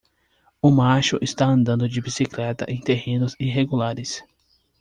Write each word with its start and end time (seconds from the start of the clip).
Um 0.63 0.71
macho 0.71 1.19
está 1.21 1.45
andando 1.45 1.87
de 1.87 2.01
bicicleta 2.01 2.65
em 2.67 2.81
terrenos 2.81 3.35
irregulares 3.39 4.23